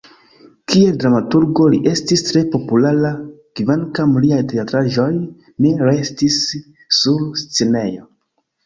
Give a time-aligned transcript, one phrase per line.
[0.71, 3.13] Kiel dramaturgo li estis tre populara,
[3.61, 6.43] kvankam liaj teatraĵoj ne restis
[7.05, 8.13] sur scenejo.